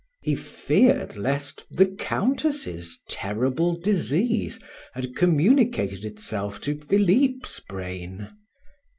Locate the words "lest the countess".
1.15-3.01